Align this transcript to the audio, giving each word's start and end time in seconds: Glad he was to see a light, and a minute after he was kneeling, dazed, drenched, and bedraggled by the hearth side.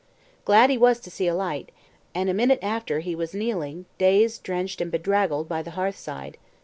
Glad 0.45 0.71
he 0.71 0.79
was 0.79 0.99
to 1.01 1.11
see 1.11 1.27
a 1.27 1.35
light, 1.35 1.69
and 2.15 2.27
a 2.27 2.33
minute 2.33 2.57
after 2.63 3.01
he 3.01 3.13
was 3.13 3.35
kneeling, 3.35 3.85
dazed, 3.99 4.41
drenched, 4.41 4.81
and 4.81 4.89
bedraggled 4.91 5.47
by 5.47 5.61
the 5.61 5.69
hearth 5.77 5.95
side. 5.99 6.39